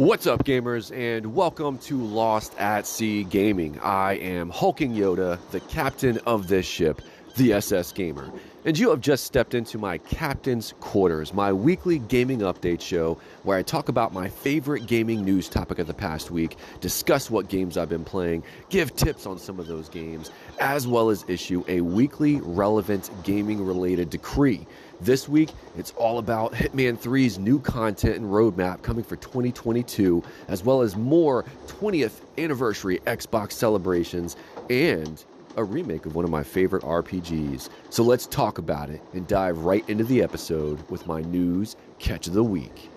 [0.00, 3.78] What's up, gamers, and welcome to Lost at Sea Gaming.
[3.80, 7.02] I am Hulking Yoda, the captain of this ship,
[7.36, 8.32] the SS Gamer,
[8.64, 13.58] and you have just stepped into my captain's quarters, my weekly gaming update show where
[13.58, 17.76] I talk about my favorite gaming news topic of the past week, discuss what games
[17.76, 20.30] I've been playing, give tips on some of those games,
[20.60, 24.66] as well as issue a weekly relevant gaming related decree.
[25.02, 30.62] This week, it's all about Hitman 3's new content and roadmap coming for 2022, as
[30.62, 34.36] well as more 20th anniversary Xbox celebrations
[34.68, 35.24] and
[35.56, 37.70] a remake of one of my favorite RPGs.
[37.88, 42.26] So let's talk about it and dive right into the episode with my news catch
[42.26, 42.90] of the week.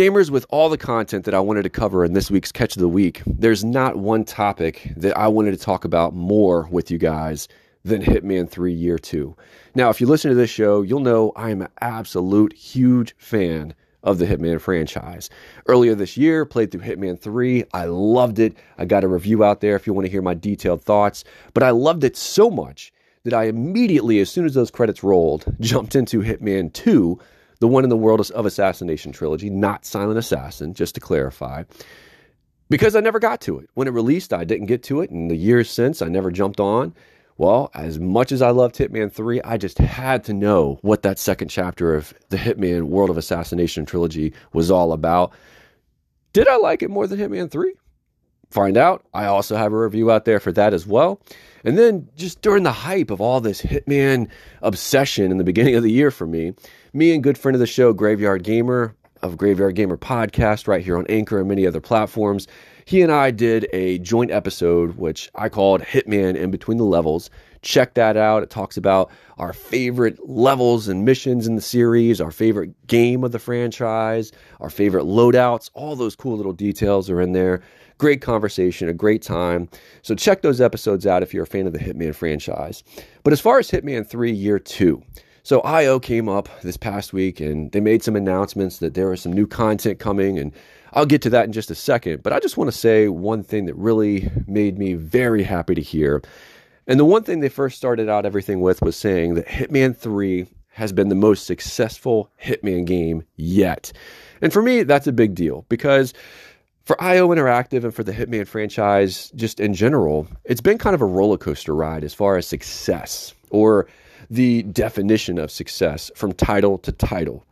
[0.00, 2.80] Gamers, with all the content that I wanted to cover in this week's Catch of
[2.80, 6.96] the Week, there's not one topic that I wanted to talk about more with you
[6.96, 7.48] guys
[7.84, 9.36] than Hitman 3 Year 2.
[9.74, 13.74] Now, if you listen to this show, you'll know I am an absolute huge fan
[14.02, 15.28] of the Hitman franchise.
[15.66, 17.64] Earlier this year, played through Hitman 3.
[17.74, 18.56] I loved it.
[18.78, 21.24] I got a review out there if you want to hear my detailed thoughts.
[21.52, 22.90] But I loved it so much
[23.24, 27.20] that I immediately, as soon as those credits rolled, jumped into Hitman 2
[27.60, 31.62] the one in the World of Assassination trilogy, not Silent Assassin, just to clarify.
[32.68, 33.68] Because I never got to it.
[33.74, 35.10] When it released, I didn't get to it.
[35.10, 36.94] And the years since, I never jumped on.
[37.36, 41.18] Well, as much as I loved Hitman 3, I just had to know what that
[41.18, 45.32] second chapter of the Hitman World of Assassination trilogy was all about.
[46.32, 47.72] Did I like it more than Hitman 3?
[48.50, 49.04] Find out.
[49.14, 51.20] I also have a review out there for that as well.
[51.64, 54.28] And then just during the hype of all this Hitman
[54.62, 56.52] obsession in the beginning of the year for me,
[56.92, 60.96] me and good friend of the show, Graveyard Gamer of Graveyard Gamer podcast, right here
[60.96, 62.48] on Anchor and many other platforms,
[62.86, 67.30] he and I did a joint episode which I called Hitman in Between the Levels.
[67.62, 68.42] Check that out.
[68.42, 73.32] It talks about our favorite levels and missions in the series, our favorite game of
[73.32, 75.70] the franchise, our favorite loadouts.
[75.74, 77.62] All those cool little details are in there.
[77.98, 79.68] Great conversation, a great time.
[80.00, 82.82] So check those episodes out if you're a fan of the Hitman franchise.
[83.22, 85.02] But as far as Hitman 3 Year 2,
[85.50, 89.20] so IO came up this past week and they made some announcements that there was
[89.20, 90.52] some new content coming and
[90.92, 93.42] I'll get to that in just a second, but I just want to say one
[93.42, 96.22] thing that really made me very happy to hear.
[96.86, 100.46] And the one thing they first started out everything with was saying that Hitman 3
[100.68, 103.92] has been the most successful Hitman game yet.
[104.40, 106.14] And for me, that's a big deal because
[106.84, 111.00] for IO Interactive and for the Hitman franchise, just in general, it's been kind of
[111.00, 113.88] a roller coaster ride as far as success or
[114.30, 117.44] the definition of success from title to title.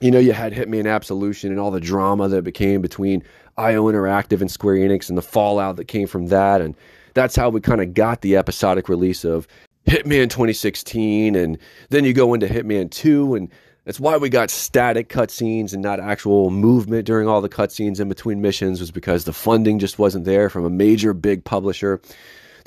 [0.00, 3.22] You know, you had Hitman Absolution and all the drama that became between
[3.56, 6.60] IO Interactive and Square Enix and the fallout that came from that.
[6.60, 6.74] And
[7.14, 9.48] that's how we kind of got the episodic release of
[9.86, 11.34] Hitman 2016.
[11.34, 11.58] And
[11.90, 13.50] then you go into Hitman 2 and
[13.84, 18.08] that's why we got static cutscenes and not actual movement during all the cutscenes in
[18.10, 21.98] between missions, was because the funding just wasn't there from a major big publisher.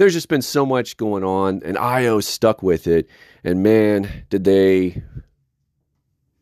[0.01, 3.07] There's just been so much going on, and IO stuck with it.
[3.43, 5.03] And man, did they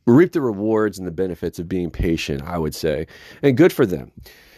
[0.06, 3.06] reap the rewards and the benefits of being patient, I would say.
[3.42, 4.14] And good for them.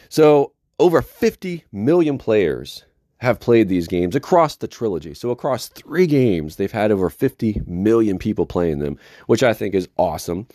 [0.10, 2.86] So, over 50 million players
[3.18, 5.16] have played these games across the trilogy.
[5.16, 9.74] So across three games, they've had over 50 million people playing them, which I think
[9.74, 10.46] is awesome.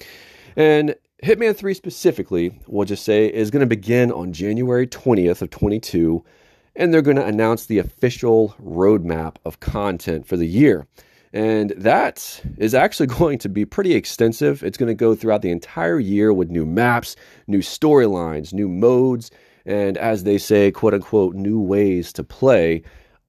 [0.54, 5.50] And Hitman 3 specifically, we'll just say, is going to begin on January 20th of
[5.50, 6.24] 22,
[6.76, 10.86] and they're going to announce the official roadmap of content for the year.
[11.32, 14.62] And that is actually going to be pretty extensive.
[14.62, 17.16] It's going to go throughout the entire year with new maps,
[17.46, 19.30] new storylines, new modes,
[19.64, 22.82] and as they say, quote unquote, new ways to play,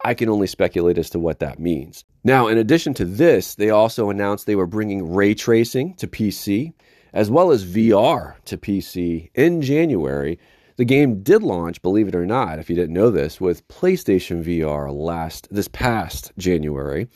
[0.05, 2.03] I can only speculate as to what that means.
[2.23, 6.73] Now, in addition to this, they also announced they were bringing ray tracing to PC
[7.13, 10.37] as well as VR to PC in January.
[10.77, 14.43] The game did launch, believe it or not, if you didn't know this, with PlayStation
[14.43, 17.07] VR last this past January.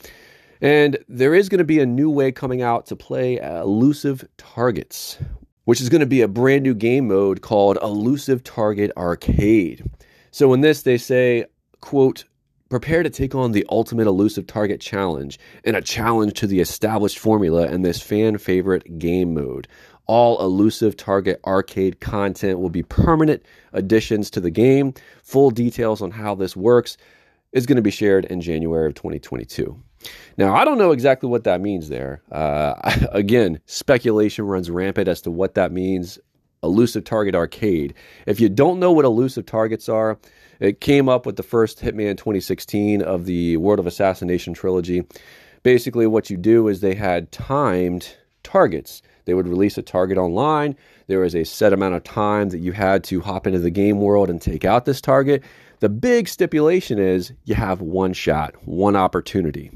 [0.61, 4.27] And there is going to be a new way coming out to play uh, elusive
[4.37, 5.19] targets,
[5.65, 9.83] which is going to be a brand new game mode called Elusive Target Arcade.
[10.31, 11.45] So in this, they say,
[11.81, 12.25] quote,
[12.71, 17.19] prepare to take on the ultimate elusive target challenge and a challenge to the established
[17.19, 19.67] formula in this fan favorite game mode.
[20.11, 24.93] All elusive target arcade content will be permanent additions to the game.
[25.23, 26.97] Full details on how this works
[27.53, 29.81] is going to be shared in January of 2022.
[30.35, 32.21] Now, I don't know exactly what that means there.
[32.29, 32.73] Uh,
[33.13, 36.19] again, speculation runs rampant as to what that means.
[36.61, 37.93] Elusive Target Arcade.
[38.27, 40.19] If you don't know what elusive targets are,
[40.59, 45.05] it came up with the first Hitman 2016 of the World of Assassination trilogy.
[45.63, 49.01] Basically, what you do is they had timed targets.
[49.25, 50.75] They would release a target online.
[51.07, 53.99] There was a set amount of time that you had to hop into the game
[53.99, 55.43] world and take out this target.
[55.79, 59.71] The big stipulation is you have one shot, one opportunity.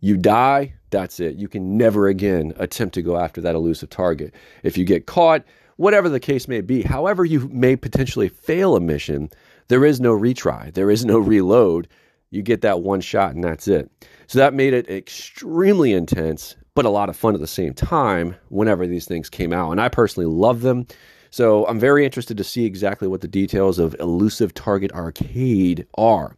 [0.00, 1.36] You die, that's it.
[1.36, 4.34] You can never again attempt to go after that elusive target.
[4.62, 5.44] If you get caught,
[5.76, 9.30] whatever the case may be, however you may potentially fail a mission,
[9.68, 11.88] there is no retry, there is no reload.
[12.30, 13.90] You get that one shot and that's it.
[14.26, 18.34] So that made it extremely intense, but a lot of fun at the same time
[18.48, 19.70] whenever these things came out.
[19.70, 20.86] And I personally love them.
[21.30, 26.36] So I'm very interested to see exactly what the details of Elusive Target Arcade are.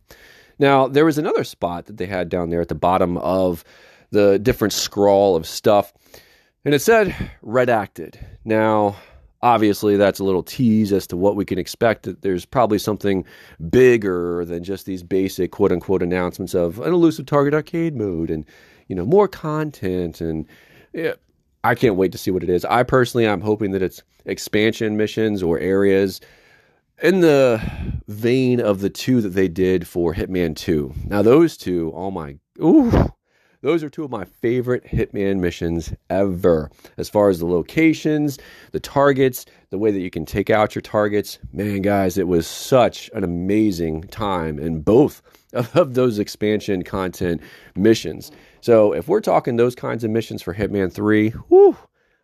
[0.59, 3.63] Now, there was another spot that they had down there at the bottom of
[4.11, 5.93] the different scrawl of stuff,
[6.65, 8.17] and it said redacted.
[8.45, 8.97] Now,
[9.43, 12.05] obviously, that's a little tease as to what we can expect.
[12.05, 13.25] That there's probably something
[13.69, 18.47] bigger than just these basic quote unquote announcements of an elusive target arcade mode and
[18.89, 20.47] you know more content and
[20.93, 21.15] yeah,
[21.65, 22.65] I can't wait to see what it is.
[22.65, 26.21] I personally, I'm hoping that it's expansion missions or areas
[27.03, 27.61] in the
[28.09, 30.95] vein of the two that they did for Hitman 2.
[31.05, 33.13] Now, those two, oh my, ooh,
[33.63, 36.71] those are two of my favorite Hitman missions ever.
[36.97, 38.39] As far as the locations,
[38.73, 41.39] the targets, the way that you can take out your targets.
[41.53, 45.21] Man, guys, it was such an amazing time in both
[45.53, 47.43] of those expansion content
[47.75, 48.31] missions.
[48.61, 51.77] So if we're talking those kinds of missions for Hitman 3, whew,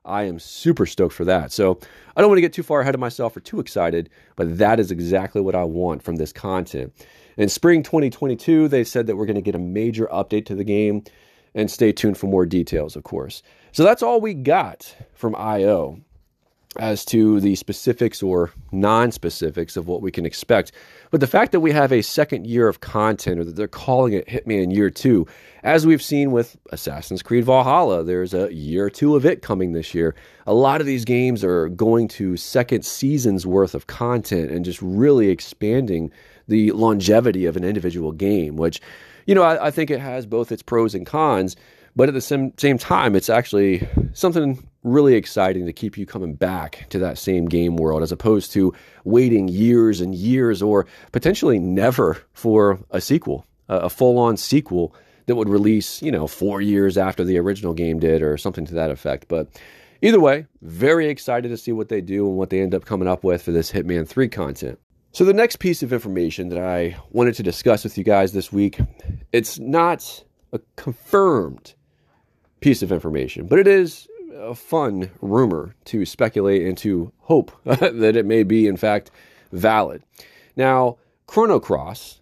[0.04, 1.52] I am super stoked for that.
[1.52, 1.78] So
[2.16, 4.80] I don't want to get too far ahead of myself or too excited, but that
[4.80, 6.92] is exactly what I want from this content.
[7.36, 10.64] In spring 2022, they said that we're going to get a major update to the
[10.64, 11.04] game,
[11.54, 13.42] and stay tuned for more details, of course.
[13.72, 16.00] So that's all we got from IO
[16.78, 20.72] as to the specifics or non specifics of what we can expect.
[21.10, 24.14] But the fact that we have a second year of content, or that they're calling
[24.14, 25.26] it Hitman Year Two,
[25.62, 29.94] as we've seen with Assassin's Creed Valhalla, there's a year two of it coming this
[29.94, 30.14] year.
[30.46, 34.80] A lot of these games are going to second seasons worth of content and just
[34.82, 36.10] really expanding
[36.48, 38.80] the longevity of an individual game, which,
[39.26, 41.54] you know, I, I think it has both its pros and cons.
[41.94, 46.34] But at the same, same time, it's actually something really exciting to keep you coming
[46.34, 48.74] back to that same game world as opposed to
[49.04, 54.94] waiting years and years or potentially never for a sequel, a full on sequel
[55.26, 58.74] that would release, you know, four years after the original game did or something to
[58.74, 59.28] that effect.
[59.28, 59.48] But
[60.02, 63.06] either way, very excited to see what they do and what they end up coming
[63.06, 64.80] up with for this Hitman 3 content.
[65.12, 68.50] So the next piece of information that I wanted to discuss with you guys this
[68.50, 68.80] week,
[69.30, 71.74] it's not a confirmed
[72.60, 78.16] piece of information, but it is a fun rumor to speculate and to hope that
[78.16, 79.10] it may be, in fact,
[79.52, 80.02] valid.
[80.56, 82.20] Now, Chrono Cross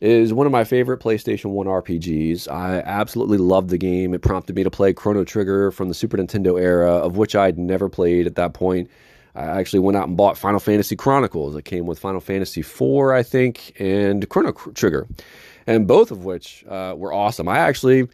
[0.00, 2.48] is one of my favorite PlayStation 1 RPGs.
[2.48, 4.14] I absolutely loved the game.
[4.14, 7.58] It prompted me to play Chrono Trigger from the Super Nintendo era, of which I'd
[7.58, 8.88] never played at that point.
[9.34, 11.54] I actually went out and bought Final Fantasy Chronicles.
[11.56, 15.06] It came with Final Fantasy IV, I think, and Chrono Trigger,
[15.66, 17.48] and both of which uh, were awesome.
[17.48, 18.08] I actually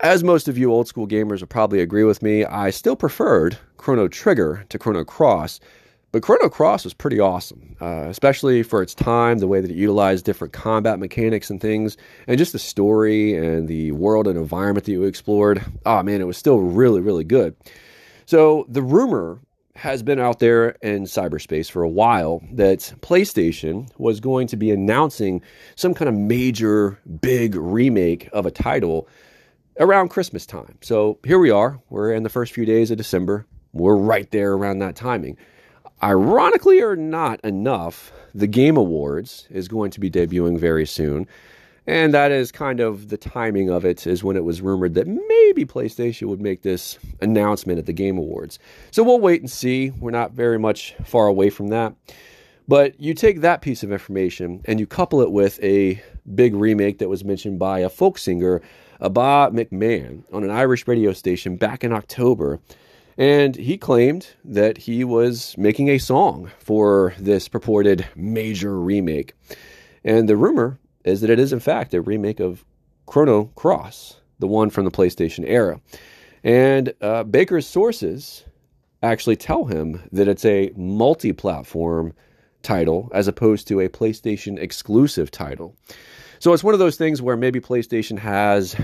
[0.00, 3.58] as most of you old school gamers will probably agree with me, I still preferred
[3.76, 5.60] Chrono Trigger to Chrono Cross.
[6.12, 9.76] But Chrono Cross was pretty awesome, uh, especially for its time, the way that it
[9.76, 11.96] utilized different combat mechanics and things,
[12.26, 15.64] and just the story and the world and environment that you explored.
[15.86, 17.54] Oh man, it was still really, really good.
[18.26, 19.38] So the rumor
[19.76, 24.72] has been out there in cyberspace for a while that PlayStation was going to be
[24.72, 25.42] announcing
[25.76, 29.08] some kind of major, big remake of a title
[29.80, 30.76] around Christmas time.
[30.82, 31.80] So here we are.
[31.88, 33.46] We're in the first few days of December.
[33.72, 35.36] We're right there around that timing.
[36.02, 41.26] Ironically or not enough, the Game Awards is going to be debuting very soon.
[41.86, 45.08] And that is kind of the timing of it, is when it was rumored that
[45.08, 48.58] maybe PlayStation would make this announcement at the Game Awards.
[48.90, 49.90] So we'll wait and see.
[49.90, 51.94] We're not very much far away from that.
[52.68, 56.00] But you take that piece of information and you couple it with a
[56.34, 58.60] big remake that was mentioned by a folk singer
[59.02, 62.60] Abba McMahon on an Irish radio station back in October.
[63.16, 69.34] And he claimed that he was making a song for this purported major remake.
[70.04, 72.64] And the rumor is that it is, in fact, a remake of
[73.06, 75.80] Chrono Cross, the one from the PlayStation era.
[76.42, 78.44] And uh, Baker's sources
[79.02, 82.14] actually tell him that it's a multi platform
[82.62, 85.74] title as opposed to a PlayStation exclusive title.
[86.40, 88.74] So it's one of those things where maybe PlayStation has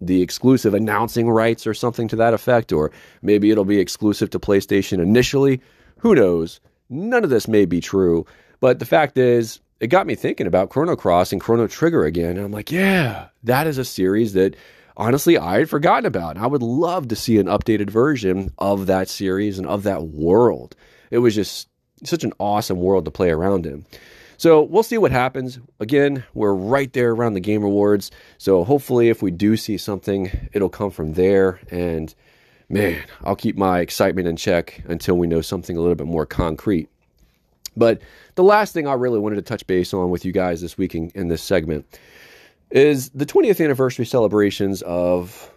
[0.00, 2.92] the exclusive announcing rights or something to that effect, or
[3.22, 5.62] maybe it'll be exclusive to PlayStation initially.
[6.00, 6.60] Who knows?
[6.90, 8.26] None of this may be true,
[8.60, 12.36] but the fact is, it got me thinking about Chrono Cross and Chrono Trigger again.
[12.36, 14.54] And I'm like, yeah, that is a series that
[14.98, 16.36] honestly I had forgotten about.
[16.36, 20.08] And I would love to see an updated version of that series and of that
[20.08, 20.76] world.
[21.10, 21.68] It was just
[22.04, 23.86] such an awesome world to play around in.
[24.38, 25.58] So we'll see what happens.
[25.80, 28.10] Again, we're right there around the Game Awards.
[28.38, 31.60] So hopefully, if we do see something, it'll come from there.
[31.70, 32.14] And
[32.68, 36.26] man, I'll keep my excitement in check until we know something a little bit more
[36.26, 36.88] concrete.
[37.76, 38.00] But
[38.34, 40.94] the last thing I really wanted to touch base on with you guys this week
[40.94, 41.86] in, in this segment
[42.70, 45.52] is the 20th anniversary celebrations of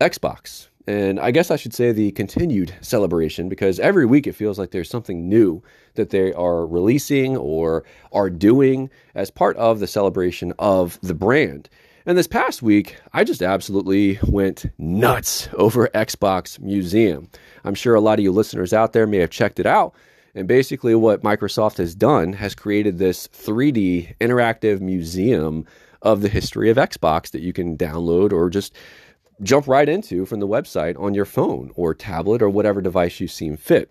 [0.00, 0.69] Xbox.
[0.86, 4.70] And I guess I should say the continued celebration because every week it feels like
[4.70, 5.62] there's something new
[5.94, 11.68] that they are releasing or are doing as part of the celebration of the brand.
[12.06, 17.28] And this past week, I just absolutely went nuts over Xbox Museum.
[17.64, 19.94] I'm sure a lot of you listeners out there may have checked it out.
[20.34, 25.66] And basically, what Microsoft has done has created this 3D interactive museum
[26.02, 28.74] of the history of Xbox that you can download or just
[29.42, 33.28] jump right into from the website on your phone or tablet or whatever device you
[33.28, 33.90] seem fit.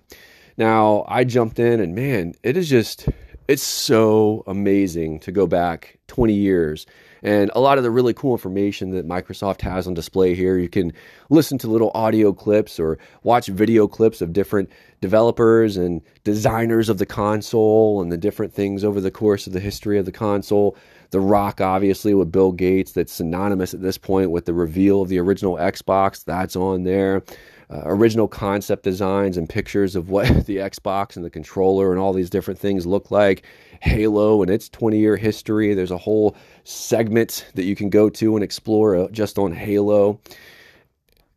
[0.58, 3.08] Now, I jumped in and man, it is just,
[3.48, 6.86] it's so amazing to go back 20 years
[7.22, 10.58] and a lot of the really cool information that Microsoft has on display here.
[10.58, 10.94] You can
[11.30, 14.70] listen to little audio clips or watch video clips of different
[15.02, 19.60] developers and designers of the console and the different things over the course of the
[19.60, 20.78] history of the console.
[21.12, 25.10] The Rock, obviously, with Bill Gates, that's synonymous at this point with the reveal of
[25.10, 26.24] the original Xbox.
[26.24, 27.24] That's on there.
[27.72, 32.14] Uh, original concept designs and pictures of what the Xbox and the controller and all
[32.14, 33.44] these different things look like.
[33.82, 35.74] Halo and its 20 year history.
[35.74, 40.20] There's a whole segment that you can go to and explore uh, just on Halo.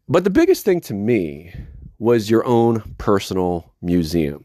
[0.08, 1.52] But the biggest thing to me
[1.98, 4.44] was your own personal museum.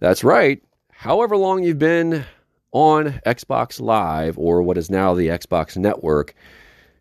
[0.00, 0.62] That's right.
[0.90, 2.24] However long you've been
[2.72, 6.34] on Xbox Live or what is now the Xbox Network,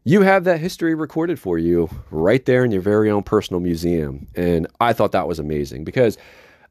[0.04, 4.28] you have that history recorded for you right there in your very own personal museum.
[4.36, 6.18] And I thought that was amazing because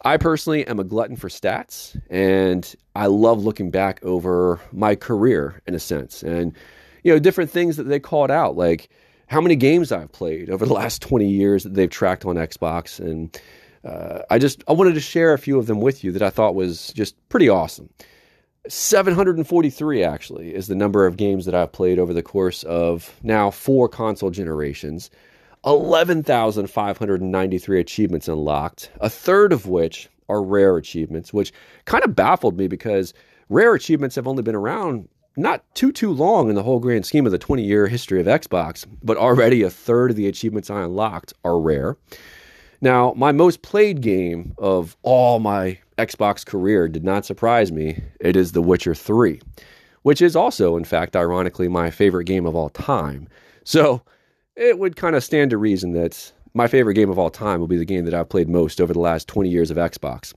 [0.04, 5.62] I personally am a glutton for stats and I love looking back over my career
[5.66, 6.54] in a sense and,
[7.04, 8.88] you know, different things that they called out, like
[9.28, 12.98] how many games I've played over the last 20 years that they've tracked on Xbox.
[12.98, 13.40] And
[13.84, 16.30] uh, I just, I wanted to share a few of them with you that I
[16.30, 17.88] thought was just pretty awesome.
[18.68, 23.50] 743 actually is the number of games that I've played over the course of now
[23.50, 25.08] four console generations.
[25.64, 31.52] 11,593 achievements unlocked, a third of which are rare achievements, which
[31.84, 33.12] kind of baffled me because
[33.48, 37.26] rare achievements have only been around not too too long in the whole grand scheme
[37.26, 40.82] of the 20 year history of Xbox, but already a third of the achievements I
[40.82, 41.96] unlocked are rare.
[42.80, 48.02] Now, my most played game of all my Xbox career did not surprise me.
[48.20, 49.40] It is The Witcher 3,
[50.02, 53.28] which is also, in fact, ironically, my favorite game of all time.
[53.64, 54.02] So
[54.56, 57.68] it would kind of stand to reason that my favorite game of all time will
[57.68, 60.34] be the game that I've played most over the last 20 years of Xbox.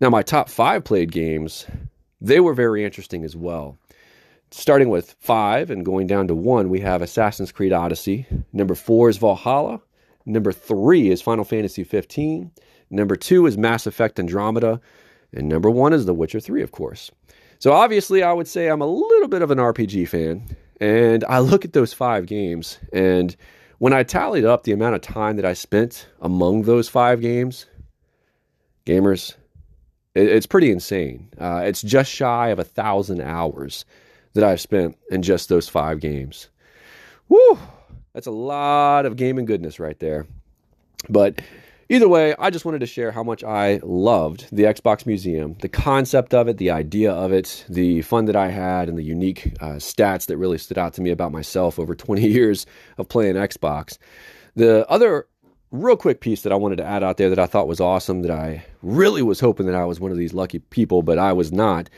[0.00, 1.66] Now, my top five played games,
[2.20, 3.76] they were very interesting as well.
[4.52, 8.26] Starting with five and going down to one, we have Assassin's Creed Odyssey.
[8.52, 9.80] Number four is Valhalla.
[10.26, 12.50] Number three is Final Fantasy 15.
[12.90, 14.80] Number two is Mass Effect Andromeda.
[15.32, 17.10] And number one is The Witcher 3, of course.
[17.58, 20.56] So obviously, I would say I'm a little bit of an RPG fan.
[20.80, 23.36] And I look at those five games, and
[23.78, 27.66] when I tallied up the amount of time that I spent among those five games,
[28.86, 29.34] gamers,
[30.14, 31.28] it's pretty insane.
[31.38, 33.84] Uh, it's just shy of a thousand hours
[34.32, 36.48] that I've spent in just those five games.
[37.28, 37.58] Woo!
[38.14, 40.26] That's a lot of gaming goodness right there.
[41.08, 41.40] But
[41.90, 45.68] either way, I just wanted to share how much I loved the Xbox Museum, the
[45.68, 49.54] concept of it, the idea of it, the fun that I had, and the unique
[49.60, 52.64] uh, stats that really stood out to me about myself over 20 years
[52.96, 53.98] of playing Xbox.
[54.56, 55.26] The other
[55.70, 58.22] real quick piece that I wanted to add out there that I thought was awesome,
[58.22, 61.32] that I really was hoping that I was one of these lucky people, but I
[61.32, 61.90] was not,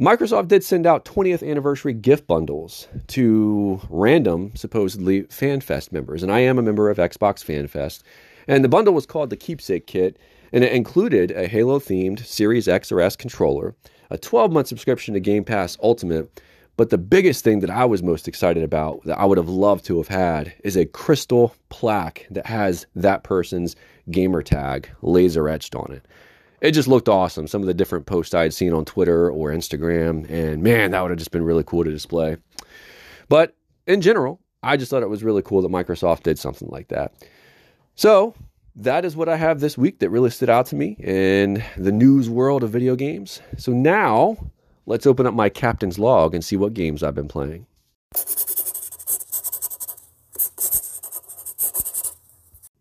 [0.00, 6.22] Microsoft did send out 20th anniversary gift bundles to random, supposedly, FanFest members.
[6.22, 8.02] And I am a member of Xbox FanFest.
[8.48, 10.18] And the bundle was called the Keepsake Kit,
[10.52, 13.74] and it included a Halo themed Series X or S controller,
[14.10, 16.42] a 12 month subscription to Game Pass Ultimate.
[16.76, 19.84] But the biggest thing that I was most excited about, that I would have loved
[19.86, 23.76] to have had, is a crystal plaque that has that person's
[24.10, 26.06] gamer tag laser etched on it
[26.62, 27.48] it just looked awesome.
[27.48, 31.02] Some of the different posts I had seen on Twitter or Instagram, and man, that
[31.02, 32.36] would have just been really cool to display.
[33.28, 33.56] But
[33.86, 37.12] in general, I just thought it was really cool that Microsoft did something like that.
[37.94, 38.34] So,
[38.74, 41.92] that is what I have this week that really stood out to me in the
[41.92, 43.40] news world of video games.
[43.58, 44.36] So now
[44.86, 47.66] let's open up my captain's log and see what games I've been playing.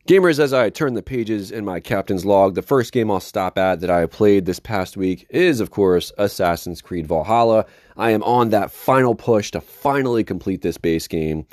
[0.08, 3.58] Gamers, as I turn the pages in my captain's log, the first game I'll stop
[3.58, 7.66] at that I played this past week is, of course, Assassin's Creed Valhalla.
[7.96, 11.46] I am on that final push to finally complete this base game.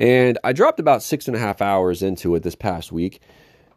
[0.00, 3.20] And I dropped about six and a half hours into it this past week.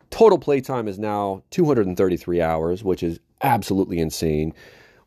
[0.09, 4.53] Total playtime is now 233 hours, which is absolutely insane.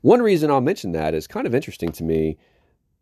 [0.02, 2.36] One reason I'll mention that is kind of interesting to me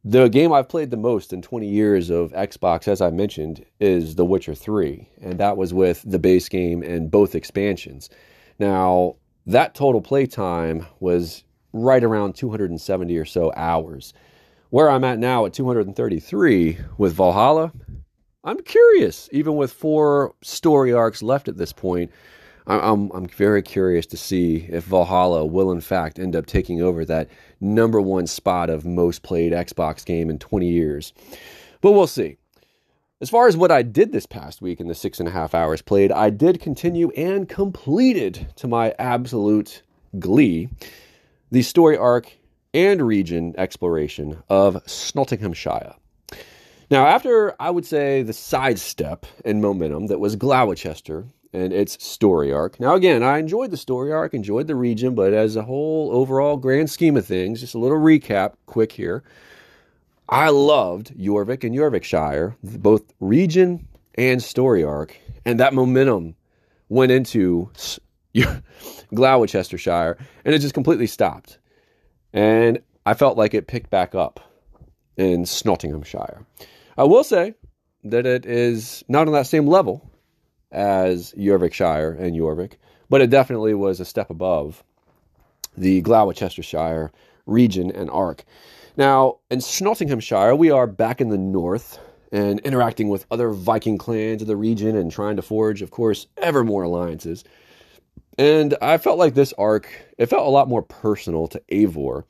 [0.07, 4.17] the game I've played the most in 20 years of Xbox, as I mentioned, is
[4.17, 8.11] The Witcher 3, and that was with the base game and both expansions.
[8.59, 9.17] Now,
[9.47, 11.43] that total playtime was
[11.73, 14.13] right around 270 or so hours.
[14.69, 17.73] Where I'm at now at 233 with Valhalla,
[18.45, 22.11] I'm curious, even with four story arcs left at this point,
[22.67, 27.05] I'm, I'm very curious to see if Valhalla will, in fact, end up taking over
[27.07, 27.29] that
[27.61, 31.13] number one spot of most played Xbox game in 20 years.
[31.81, 32.37] But we'll see.
[33.21, 35.55] As far as what I did this past week in the six and a half
[35.55, 39.83] hours played, I did continue and completed to my absolute
[40.19, 40.69] glee
[41.51, 42.33] the story arc
[42.75, 45.95] and region exploration of Snottinghamshire.
[46.91, 52.53] Now, after I would say the sidestep in momentum that was Gloucester and its story
[52.53, 52.81] arc.
[52.81, 56.57] Now, again, I enjoyed the story arc, enjoyed the region, but as a whole, overall
[56.57, 59.23] grand scheme of things, just a little recap quick here.
[60.29, 63.87] I loved Jorvik and Jorvikshire, both region
[64.17, 66.35] and story arc, and that momentum
[66.89, 67.71] went into
[69.15, 71.59] Gloucestershire, and it just completely stopped.
[72.33, 74.41] And I felt like it picked back up
[75.17, 76.45] in Snottinghamshire.
[76.97, 77.55] I will say
[78.05, 80.11] that it is not on that same level
[80.71, 82.75] as Jorvikshire and Jorvik,
[83.09, 84.83] but it definitely was a step above
[85.77, 87.13] the Gloucestershire
[87.47, 88.45] region and arc.
[88.97, 91.99] Now, in Snottinghamshire, we are back in the north
[92.31, 96.27] and interacting with other Viking clans of the region and trying to forge, of course,
[96.37, 97.45] ever more alliances.
[98.39, 102.25] And I felt like this arc, it felt a lot more personal to Eivor.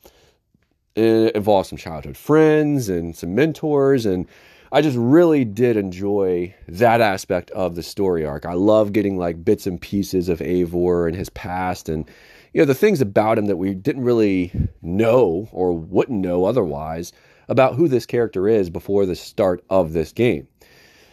[0.95, 4.27] It involved some childhood friends and some mentors and
[4.71, 8.45] I just really did enjoy that aspect of the story arc.
[8.45, 12.09] I love getting like bits and pieces of Eivor and his past and
[12.53, 17.13] you know the things about him that we didn't really know or wouldn't know otherwise
[17.47, 20.47] about who this character is before the start of this game.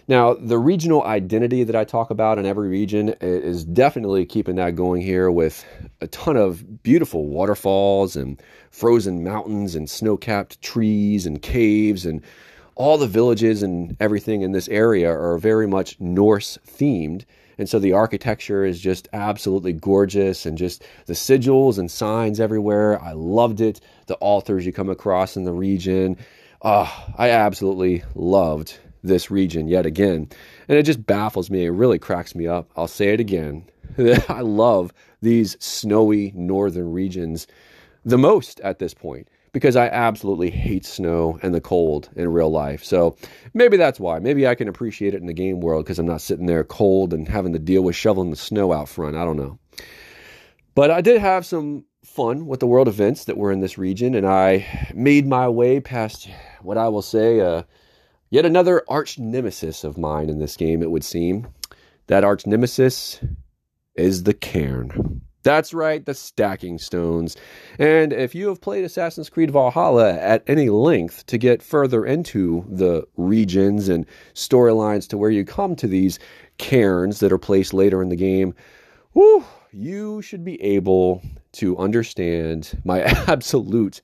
[0.08, 4.74] Now, the regional identity that I talk about in every region is definitely keeping that
[4.74, 5.64] going here with
[6.00, 12.20] a ton of beautiful waterfalls and frozen mountains and snow capped trees and caves and
[12.74, 17.24] all the villages and everything in this area are very much Norse themed.
[17.58, 23.00] And so the architecture is just absolutely gorgeous and just the sigils and signs everywhere.
[23.00, 23.80] I loved it.
[24.06, 26.16] The altars you come across in the region.
[26.62, 30.28] Oh, I absolutely loved this region yet again.
[30.68, 31.64] And it just baffles me.
[31.64, 32.70] It really cracks me up.
[32.76, 33.64] I'll say it again.
[34.28, 37.46] I love these snowy northern regions
[38.04, 42.50] the most at this point because I absolutely hate snow and the cold in real
[42.50, 42.82] life.
[42.82, 43.16] So
[43.52, 44.18] maybe that's why.
[44.18, 47.12] Maybe I can appreciate it in the game world because I'm not sitting there cold
[47.12, 49.16] and having to deal with shoveling the snow out front.
[49.16, 49.58] I don't know.
[50.74, 54.14] But I did have some fun with the world events that were in this region,
[54.14, 56.28] and I made my way past
[56.62, 57.40] what I will say
[58.32, 61.46] yet another arch nemesis of mine in this game, it would seem.
[62.08, 63.20] That arch nemesis
[63.94, 65.20] is the cairn.
[65.42, 67.36] That's right, the stacking stones.
[67.78, 72.64] And if you have played Assassin's Creed Valhalla at any length to get further into
[72.68, 76.18] the regions and storylines to where you come to these
[76.58, 78.54] cairns that are placed later in the game,
[79.12, 84.00] whew, you should be able to understand my absolute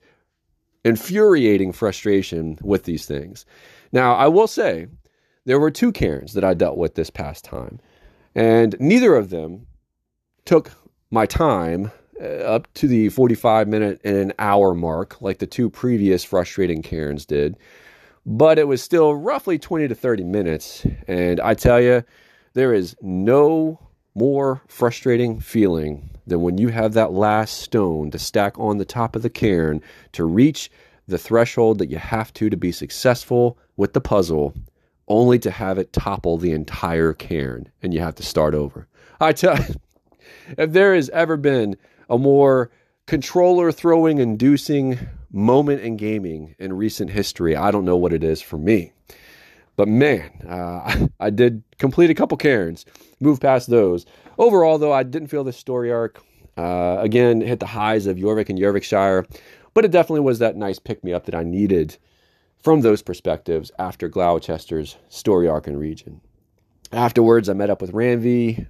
[0.83, 3.45] infuriating frustration with these things.
[3.91, 4.87] Now, I will say
[5.45, 7.79] there were two cairns that I dealt with this past time,
[8.35, 9.65] and neither of them
[10.45, 10.71] took
[11.11, 15.69] my time uh, up to the 45 minute and an hour mark, like the two
[15.69, 17.57] previous frustrating cairns did.
[18.25, 20.85] But it was still roughly 20 to 30 minutes.
[21.07, 22.03] And I tell you,
[22.53, 23.79] there is no
[24.15, 29.15] more frustrating feeling than when you have that last stone to stack on the top
[29.15, 30.69] of the cairn to reach
[31.09, 34.53] the threshold that you have to to be successful with the puzzle,
[35.07, 38.87] only to have it topple the entire cairn and you have to start over.
[39.19, 39.75] I tell you,
[40.57, 41.75] if there has ever been
[42.09, 42.71] a more
[43.07, 44.99] controller throwing inducing
[45.31, 48.93] moment in gaming in recent history, I don't know what it is for me.
[49.75, 52.85] But man, uh, I did complete a couple cairns,
[53.19, 54.05] move past those.
[54.37, 56.21] Overall, though, I didn't feel the story arc.
[56.57, 59.25] Uh, again, hit the highs of Jorvik and Jorvikshire,
[59.79, 61.95] but it definitely was that nice pick me up that I needed
[62.61, 66.19] from those perspectives after Gloucester's story arc and region.
[66.91, 68.67] Afterwards, I met up with Randvi,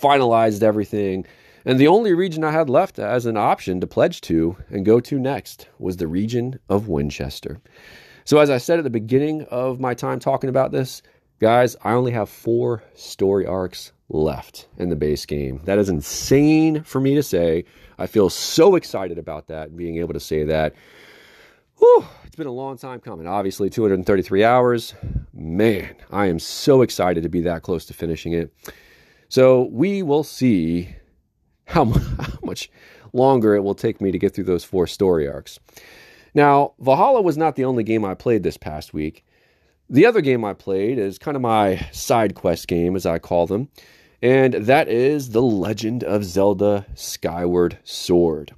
[0.00, 1.26] finalized everything,
[1.64, 5.00] and the only region I had left as an option to pledge to and go
[5.00, 7.60] to next was the region of Winchester.
[8.24, 11.02] So, as I said at the beginning of my time talking about this,
[11.40, 15.60] guys, I only have four story arcs left in the base game.
[15.64, 17.64] That is insane for me to say.
[17.98, 20.74] I feel so excited about that, being able to say that.
[21.78, 23.26] Whew, it's been a long time coming.
[23.26, 24.94] Obviously, 233 hours.
[25.32, 28.54] Man, I am so excited to be that close to finishing it.
[29.28, 30.94] So, we will see
[31.66, 31.84] how,
[32.20, 32.70] how much
[33.12, 35.58] longer it will take me to get through those four story arcs.
[36.34, 39.24] Now, Valhalla was not the only game I played this past week.
[39.90, 43.46] The other game I played is kind of my side quest game, as I call
[43.46, 43.68] them,
[44.22, 48.54] and that is The Legend of Zelda Skyward Sword.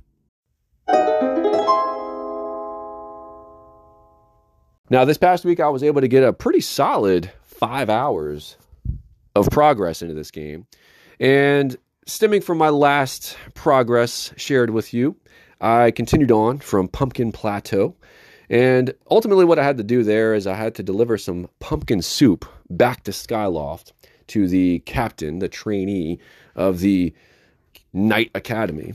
[4.89, 8.57] Now, this past week, I was able to get a pretty solid five hours
[9.35, 10.69] of progress into this game.
[11.19, 15.17] And stemming from my last progress shared with you,
[15.61, 17.97] I continued on from Pumpkin Plateau.
[18.49, 22.03] And ultimately, what I had to do there is I had to deliver some pumpkin
[22.03, 23.93] soup back to Skyloft
[24.29, 26.19] to the captain, the trainee
[26.55, 27.13] of the
[27.93, 28.95] Knight Academy.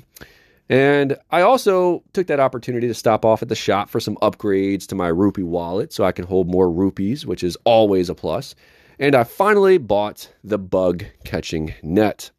[0.69, 4.87] And I also took that opportunity to stop off at the shop for some upgrades
[4.87, 8.55] to my rupee wallet so I can hold more rupees, which is always a plus.
[8.97, 12.31] And I finally bought the bug catching net.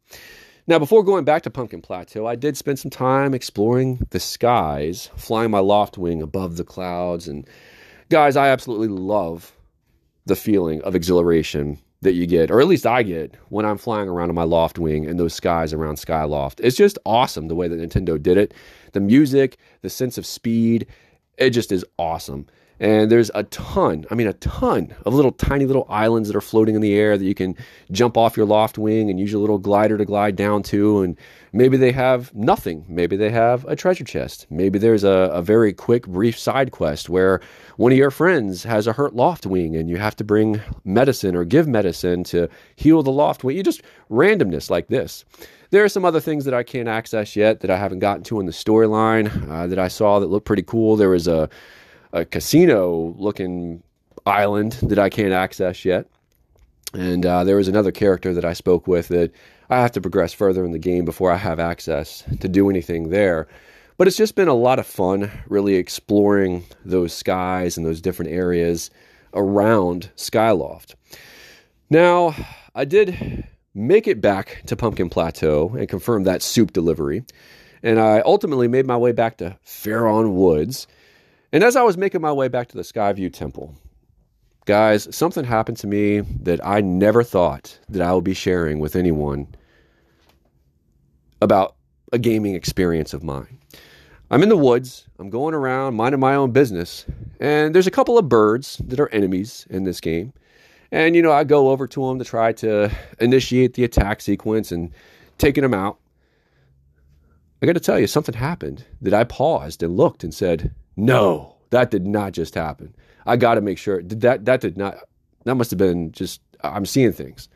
[0.65, 5.09] Now, before going back to Pumpkin Plateau, I did spend some time exploring the skies,
[5.17, 7.27] flying my Loftwing above the clouds.
[7.27, 7.45] And
[8.09, 9.51] guys, I absolutely love
[10.25, 14.07] the feeling of exhilaration that you get, or at least I get, when I'm flying
[14.07, 16.61] around in my Loftwing and those skies around Skyloft.
[16.61, 18.53] It's just awesome the way that Nintendo did it.
[18.93, 20.87] The music, the sense of speed,
[21.37, 22.47] it just is awesome.
[22.83, 26.41] And there's a ton, I mean, a ton of little tiny little islands that are
[26.41, 27.55] floating in the air that you can
[27.93, 31.01] jump off your Loftwing and use your little glider to glide down to.
[31.01, 31.17] And
[31.53, 32.83] maybe they have nothing.
[32.89, 34.47] Maybe they have a treasure chest.
[34.49, 37.39] Maybe there's a, a very quick, brief side quest where
[37.77, 41.45] one of your friends has a hurt Loftwing and you have to bring medicine or
[41.45, 43.55] give medicine to heal the Loftwing.
[43.55, 45.23] You just randomness like this.
[45.69, 48.41] There are some other things that I can't access yet that I haven't gotten to
[48.41, 50.97] in the storyline uh, that I saw that looked pretty cool.
[50.97, 51.49] There was a
[52.13, 53.83] a casino looking
[54.25, 56.07] island that I can't access yet.
[56.93, 59.31] And uh, there was another character that I spoke with that
[59.69, 63.09] I have to progress further in the game before I have access to do anything
[63.09, 63.47] there.
[63.97, 68.31] But it's just been a lot of fun, really exploring those skies and those different
[68.31, 68.91] areas
[69.33, 70.95] around Skyloft.
[71.89, 72.35] Now,
[72.75, 77.23] I did make it back to Pumpkin Plateau and confirm that soup delivery.
[77.81, 80.87] And I ultimately made my way back to Faron Woods
[81.53, 83.75] and as I was making my way back to the Skyview Temple,
[84.65, 88.95] guys, something happened to me that I never thought that I would be sharing with
[88.95, 89.53] anyone
[91.41, 91.75] about
[92.11, 93.59] a gaming experience of mine.
[94.31, 97.05] I'm in the woods, I'm going around minding my own business,
[97.39, 100.33] and there's a couple of birds that are enemies in this game.
[100.91, 104.71] And, you know, I go over to them to try to initiate the attack sequence
[104.71, 104.91] and
[105.37, 105.99] taking them out.
[107.61, 111.55] I got to tell you, something happened that I paused and looked and said, no,
[111.69, 112.95] that did not just happen.
[113.25, 114.97] I got to make sure that that did not.
[115.45, 116.41] That must have been just.
[116.61, 117.49] I'm seeing things.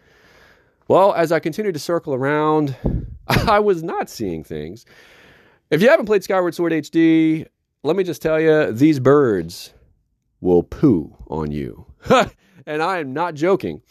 [0.88, 2.76] Well, as I continued to circle around,
[3.28, 4.86] I was not seeing things.
[5.70, 7.46] If you haven't played Skyward Sword HD,
[7.84, 9.74] let me just tell you, these birds
[10.40, 11.86] will poo on you.
[12.66, 13.82] and I am not joking.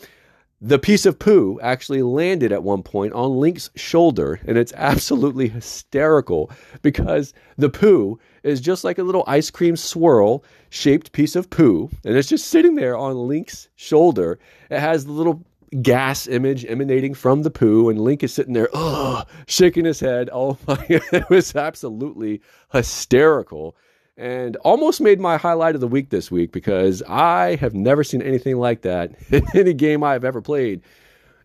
[0.62, 5.49] The piece of poo actually landed at one point on Link's shoulder, and it's absolutely
[5.49, 11.51] hysterical because the poo is just like a little ice cream swirl shaped piece of
[11.51, 14.38] poo, and it's just sitting there on Link's shoulder.
[14.71, 15.45] It has the little
[15.83, 20.31] gas image emanating from the poo, and Link is sitting there, ugh, shaking his head.
[20.33, 22.40] Oh my, god, it was absolutely
[22.73, 23.77] hysterical
[24.16, 28.22] and almost made my highlight of the week this week because I have never seen
[28.22, 30.83] anything like that in any game I have ever played.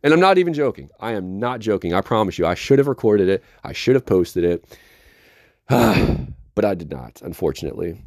[0.03, 0.89] And I'm not even joking.
[0.99, 1.93] I am not joking.
[1.93, 2.45] I promise you.
[2.45, 3.43] I should have recorded it.
[3.63, 4.79] I should have posted it.
[6.55, 8.01] but I did not, unfortunately.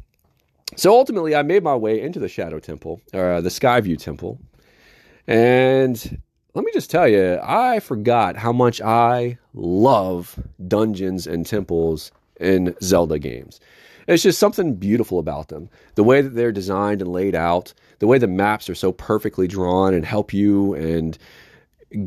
[0.75, 4.39] So ultimately, I made my way into the Shadow Temple, or uh, the Skyview Temple.
[5.25, 6.21] And
[6.53, 12.75] let me just tell you, I forgot how much I love dungeons and temples in
[12.81, 13.61] Zelda games.
[14.07, 15.69] It's just something beautiful about them.
[15.95, 19.47] The way that they're designed and laid out, the way the maps are so perfectly
[19.47, 21.17] drawn and help you and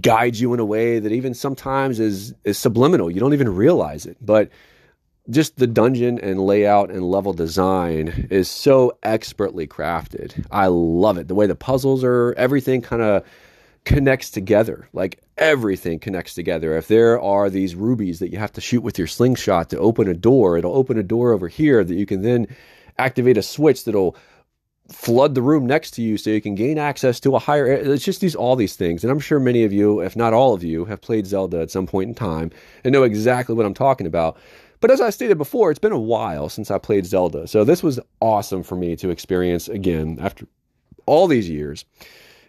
[0.00, 3.11] guides you in a way that even sometimes is is subliminal.
[3.11, 4.16] You don't even realize it.
[4.20, 4.50] But
[5.30, 10.46] just the dungeon and layout and level design is so expertly crafted.
[10.50, 11.28] I love it.
[11.28, 13.24] The way the puzzles are, everything kind of
[13.88, 14.87] connects together.
[14.92, 16.77] Like everything connects together.
[16.77, 20.09] If there are these rubies that you have to shoot with your slingshot to open
[20.09, 22.55] a door, it'll open a door over here that you can then
[22.98, 24.14] activate a switch that'll
[24.90, 28.05] flood the room next to you so you can gain access to a higher it's
[28.05, 30.64] just these all these things and i'm sure many of you if not all of
[30.64, 32.51] you have played zelda at some point in time
[32.85, 34.38] and know exactly what i'm talking about
[34.81, 37.83] but as i stated before it's been a while since i played zelda so this
[37.83, 40.46] was awesome for me to experience again after
[41.05, 41.85] all these years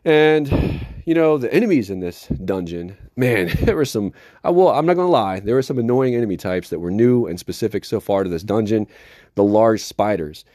[0.05, 4.12] and you know the enemies in this dungeon man there were some
[4.43, 7.39] well i'm not gonna lie there were some annoying enemy types that were new and
[7.39, 8.88] specific so far to this dungeon
[9.35, 10.45] the large spiders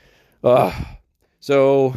[0.43, 0.73] Ugh
[1.45, 1.95] so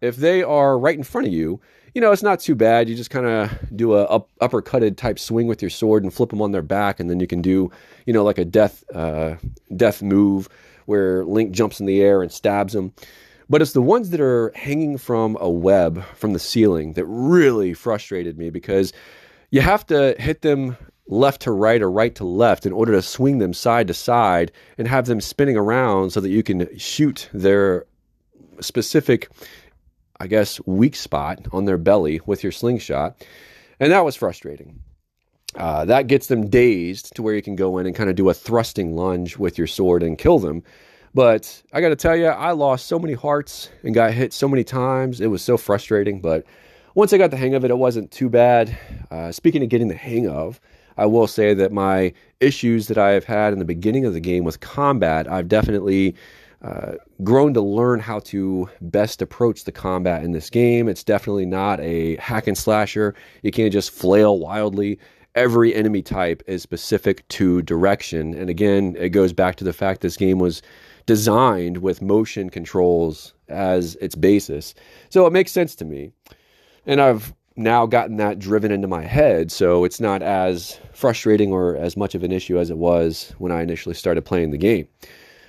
[0.00, 1.60] if they are right in front of you,
[1.94, 2.88] you know, it's not too bad.
[2.88, 6.30] You just kind of do a up, uppercutted type swing with your sword and flip
[6.30, 7.72] them on their back, and then you can do,
[8.06, 9.34] you know, like a death uh,
[9.76, 10.48] death move
[10.86, 12.92] where Link jumps in the air and stabs them.
[13.48, 17.74] But it's the ones that are hanging from a web from the ceiling that really
[17.74, 18.92] frustrated me because
[19.50, 20.76] you have to hit them
[21.06, 24.50] left to right or right to left in order to swing them side to side
[24.78, 27.84] and have them spinning around so that you can shoot their
[28.60, 29.28] specific,
[30.18, 33.24] I guess, weak spot on their belly with your slingshot.
[33.78, 34.80] And that was frustrating.
[35.54, 38.28] Uh, that gets them dazed to where you can go in and kind of do
[38.28, 40.62] a thrusting lunge with your sword and kill them.
[41.14, 44.48] But I got to tell you, I lost so many hearts and got hit so
[44.48, 45.20] many times.
[45.20, 46.20] It was so frustrating.
[46.20, 46.44] But
[46.94, 48.76] once I got the hang of it, it wasn't too bad.
[49.10, 50.60] Uh, speaking of getting the hang of,
[50.96, 54.20] I will say that my issues that I have had in the beginning of the
[54.20, 56.14] game with combat, I've definitely
[56.62, 60.88] uh, grown to learn how to best approach the combat in this game.
[60.88, 63.14] It's definitely not a hack and slasher.
[63.42, 64.98] You can't just flail wildly.
[65.34, 68.34] Every enemy type is specific to direction.
[68.34, 70.62] And again, it goes back to the fact this game was
[71.06, 74.74] designed with motion controls as its basis.
[75.10, 76.12] So it makes sense to me.
[76.86, 81.76] And I've now gotten that driven into my head, so it's not as frustrating or
[81.76, 84.88] as much of an issue as it was when I initially started playing the game.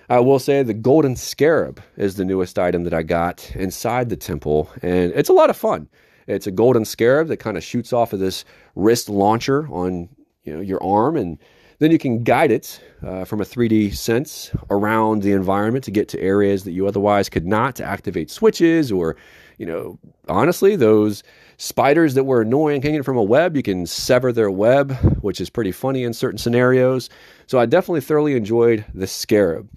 [0.08, 4.16] I will say the golden scarab is the newest item that I got inside the
[4.16, 5.90] temple, and it's a lot of fun.
[6.28, 10.10] It's a golden scarab that kind of shoots off of this wrist launcher on
[10.44, 11.40] you know your arm, and
[11.80, 16.08] then you can guide it uh, from a 3D sense around the environment to get
[16.10, 19.16] to areas that you otherwise could not to activate switches or,
[19.58, 21.24] you know, honestly, those
[21.58, 25.50] spiders that were annoying hanging from a web, you can sever their web, which is
[25.50, 27.10] pretty funny in certain scenarios.
[27.48, 29.70] So I definitely thoroughly enjoyed the Scarab.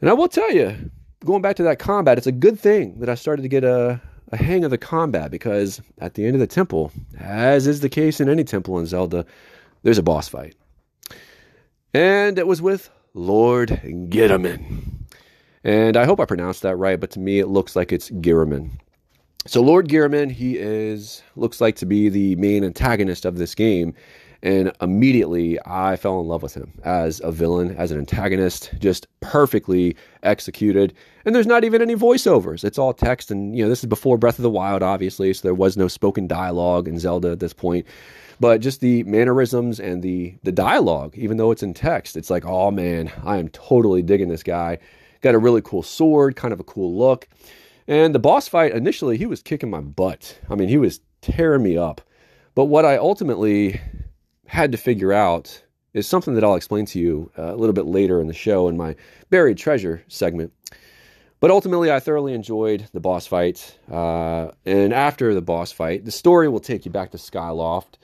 [0.00, 0.90] And I will tell you,
[1.24, 4.00] going back to that combat, it's a good thing that I started to get a,
[4.30, 7.88] a hang of the combat because at the end of the temple, as is the
[7.88, 9.26] case in any temple in Zelda,
[9.82, 10.54] there's a boss fight.
[11.98, 14.84] And it was with Lord Ghirahim.
[15.64, 18.70] And I hope I pronounced that right, but to me it looks like it's Ghirahim.
[19.46, 23.94] So Lord Ghirahim, he is looks like to be the main antagonist of this game,
[24.44, 29.08] and immediately I fell in love with him as a villain, as an antagonist, just
[29.18, 30.94] perfectly executed.
[31.24, 33.32] And there's not even any voiceovers; it's all text.
[33.32, 35.88] And you know, this is before Breath of the Wild, obviously, so there was no
[35.88, 37.86] spoken dialogue in Zelda at this point.
[38.40, 42.44] But just the mannerisms and the the dialogue, even though it's in text, it's like,
[42.44, 44.78] oh man, I am totally digging this guy.
[45.20, 47.28] Got a really cool sword, kind of a cool look.
[47.88, 50.38] And the boss fight, initially, he was kicking my butt.
[50.48, 52.00] I mean, he was tearing me up.
[52.54, 53.80] But what I ultimately
[54.46, 55.62] had to figure out
[55.94, 58.68] is something that I'll explain to you uh, a little bit later in the show
[58.68, 58.94] in my
[59.30, 60.52] buried treasure segment.
[61.40, 63.78] But ultimately, I thoroughly enjoyed the boss fight.
[63.90, 67.94] Uh, and after the boss fight, the story will take you back to Skyloft.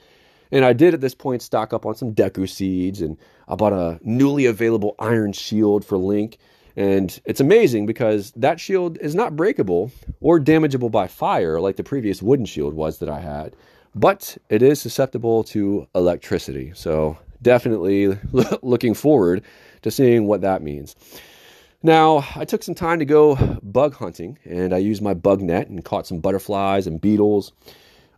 [0.55, 3.73] And I did at this point stock up on some Deku seeds, and I bought
[3.73, 6.37] a newly available iron shield for Link.
[6.77, 9.91] And it's amazing because that shield is not breakable
[10.21, 13.53] or damageable by fire like the previous wooden shield was that I had,
[13.95, 16.71] but it is susceptible to electricity.
[16.73, 18.17] So definitely
[18.61, 19.43] looking forward
[19.81, 20.95] to seeing what that means.
[21.83, 25.67] Now, I took some time to go bug hunting and I used my bug net
[25.67, 27.51] and caught some butterflies and beetles.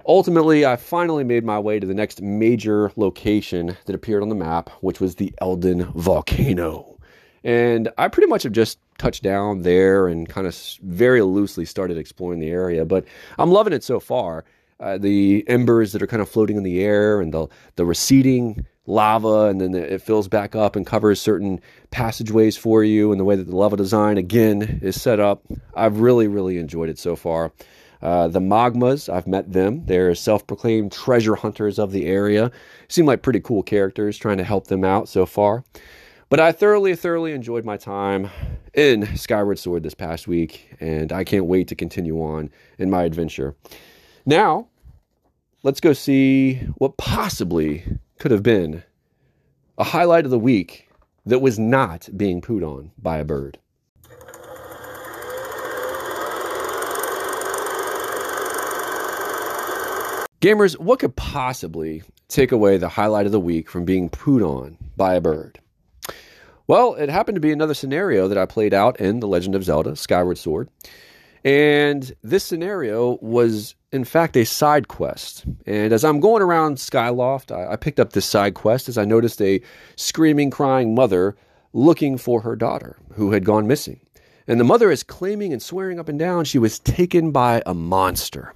[0.08, 4.36] Ultimately, I finally made my way to the next major location that appeared on the
[4.36, 6.98] map, which was the Eldin Volcano.
[7.43, 11.98] And I pretty much have just touched down there and kind of very loosely started
[11.98, 12.86] exploring the area.
[12.86, 13.04] But
[13.38, 14.46] I'm loving it so far.
[14.80, 18.65] Uh, the embers that are kind of floating in the air and the, the receding
[18.86, 21.60] lava, and then it fills back up and covers certain
[21.91, 25.43] passageways for you, and the way that the level design, again, is set up.
[25.76, 27.52] I've really, really enjoyed it so far.
[28.02, 29.86] Uh, the Mogmas, I've met them.
[29.86, 32.52] They're self proclaimed treasure hunters of the area.
[32.88, 35.64] Seem like pretty cool characters, trying to help them out so far.
[36.30, 38.30] But I thoroughly, thoroughly enjoyed my time
[38.74, 43.04] in Skyward Sword this past week, and I can't wait to continue on in my
[43.04, 43.56] adventure.
[44.26, 44.68] Now,
[45.64, 47.84] let's go see what possibly
[48.20, 48.84] could have been
[49.78, 50.90] a highlight of the week
[51.26, 53.58] that was not being pooed on by a bird.
[60.39, 64.78] Gamers, what could possibly take away the highlight of the week from being pooed on
[64.95, 65.60] by a bird?
[66.67, 69.63] Well, it happened to be another scenario that I played out in The Legend of
[69.63, 70.69] Zelda Skyward Sword.
[71.43, 75.43] And this scenario was, in fact, a side quest.
[75.65, 79.06] And as I'm going around Skyloft, I, I picked up this side quest as I
[79.06, 79.62] noticed a
[79.95, 81.36] screaming, crying mother
[81.73, 84.02] looking for her daughter who had gone missing.
[84.47, 87.73] And the mother is claiming and swearing up and down she was taken by a
[87.73, 88.54] monster.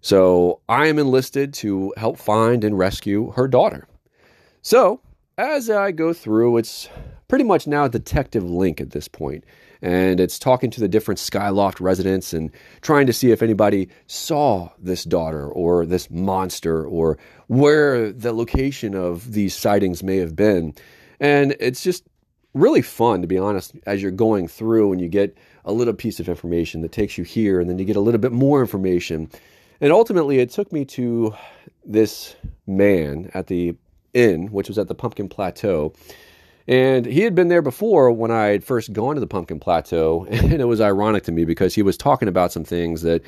[0.00, 3.86] So I am enlisted to help find and rescue her daughter.
[4.62, 5.00] So
[5.36, 6.88] as I go through, it's
[7.28, 9.44] pretty much now Detective Link at this point,
[9.80, 12.50] and it's talking to the different Skyloft residents and
[12.82, 18.94] trying to see if anybody saw this daughter or this monster or where the location
[18.94, 20.74] of these sightings may have been.
[21.20, 22.04] And it's just
[22.52, 26.20] really fun, to be honest, as you're going through and you get a little piece
[26.20, 29.30] of information that takes you here, and then you get a little bit more information.
[29.80, 31.34] And ultimately, it took me to
[31.84, 33.76] this man at the
[34.12, 35.92] inn, which was at the Pumpkin Plateau.
[36.68, 40.26] And he had been there before when I had first gone to the Pumpkin Plateau.
[40.30, 43.22] And it was ironic to me because he was talking about some things that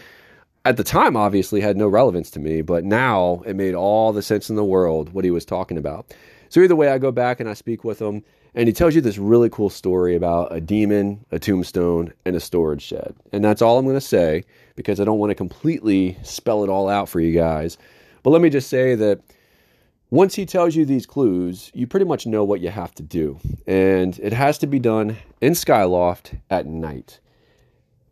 [0.65, 4.23] at the time obviously had no relevance to me, but now it made all the
[4.23, 6.15] sense in the world what he was talking about.
[6.53, 8.23] So either way, I go back and I speak with him,
[8.55, 12.41] and he tells you this really cool story about a demon, a tombstone, and a
[12.41, 13.17] storage shed.
[13.33, 14.45] And that's all I'm going to say
[14.77, 17.79] because I don't want to completely spell it all out for you guys.
[18.23, 19.23] But let me just say that
[20.11, 23.41] once he tells you these clues, you pretty much know what you have to do.
[23.67, 27.19] And it has to be done in Skyloft at night.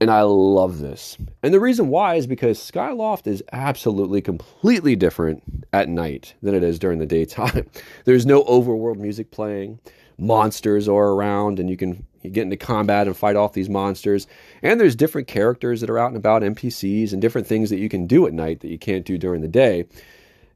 [0.00, 1.18] And I love this.
[1.42, 5.42] And the reason why is because Skyloft is absolutely completely different
[5.74, 7.68] at night than it is during the daytime.
[8.06, 9.78] There's no overworld music playing.
[10.16, 14.26] Monsters are around and you can get into combat and fight off these monsters.
[14.62, 17.88] And there's different characters that are out and about, NPCs and different things that you
[17.88, 19.86] can do at night that you can't do during the day.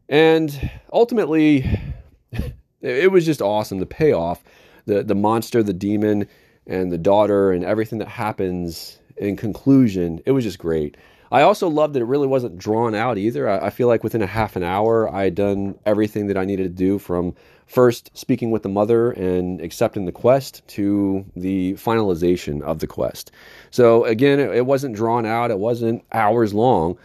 [0.07, 1.64] And ultimately,
[2.83, 3.78] it was just awesome.
[3.78, 4.44] The payoff,
[4.85, 6.28] the the monster, the demon,
[6.66, 10.96] and the daughter, and everything that happens in conclusion, it was just great.
[11.33, 13.48] I also loved that it really wasn't drawn out either.
[13.48, 16.44] I, I, feel like within a half an hour, I had done everything that I
[16.44, 17.35] needed to do from
[17.66, 23.33] first speaking with the mother and accepting the quest to the finalization of the quest.
[23.70, 25.50] So again, it, it wasn't drawn out.
[25.50, 26.98] It wasn't hours long.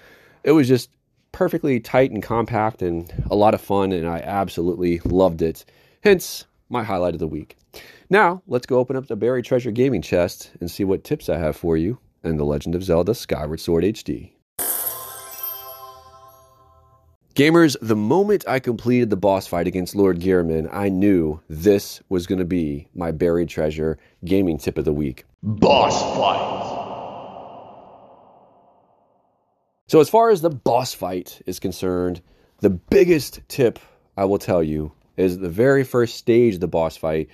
[0.43, 0.89] It was just
[1.31, 5.65] perfectly tight and compact and a lot of fun, and I absolutely loved it.
[6.03, 7.58] Hence, my highlight of the week.
[8.11, 11.37] Now, let's go open up the Buried Treasure Gaming Chest and see what tips I
[11.37, 14.31] have for you in The Legend of Zelda Skyward Sword HD.
[17.35, 22.25] Gamers, the moment I completed the boss fight against Lord Ghirahim, I knew this was
[22.25, 25.25] going to be my Buried Treasure Gaming Tip of the Week.
[25.43, 26.55] Boss fight!
[29.87, 32.21] So, as far as the boss fight is concerned,
[32.61, 33.77] the biggest tip
[34.17, 37.29] I will tell you is the very first stage of the boss fight,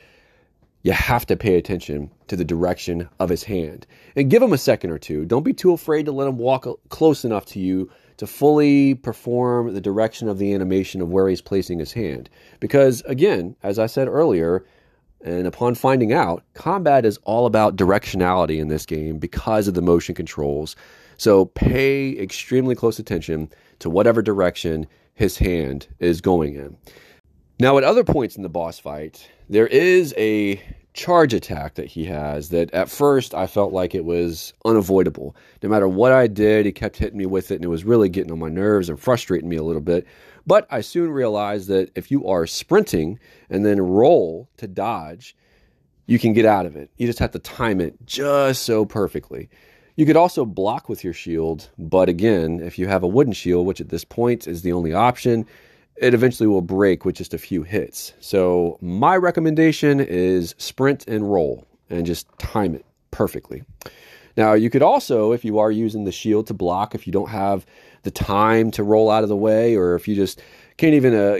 [0.86, 4.58] you have to pay attention to the direction of his hand and give him a
[4.58, 5.26] second or two.
[5.26, 9.74] Don't be too afraid to let him walk close enough to you to fully perform
[9.74, 12.30] the direction of the animation of where he's placing his hand.
[12.60, 14.64] Because, again, as I said earlier,
[15.22, 19.82] and upon finding out, combat is all about directionality in this game because of the
[19.82, 20.76] motion controls.
[21.18, 26.78] So pay extremely close attention to whatever direction his hand is going in.
[27.58, 30.62] Now, at other points in the boss fight, there is a
[30.94, 35.36] charge attack that he has that at first I felt like it was unavoidable.
[35.64, 38.10] No matter what I did, he kept hitting me with it, and it was really
[38.10, 40.06] getting on my nerves and frustrating me a little bit.
[40.46, 43.20] But I soon realized that if you are sprinting
[43.50, 45.36] and then roll to dodge,
[46.08, 46.92] you can get out of it.
[46.98, 49.50] You just have to time it just so perfectly.
[49.96, 53.66] You could also block with your shield, but again, if you have a wooden shield,
[53.66, 55.46] which at this point is the only option,
[55.98, 58.14] it eventually will break with just a few hits.
[58.20, 63.64] So, my recommendation is sprint and roll and just time it perfectly.
[64.38, 67.30] Now, you could also, if you are using the shield to block, if you don't
[67.30, 67.66] have
[68.04, 70.42] the time to roll out of the way, or if you just
[70.78, 71.38] can't even uh,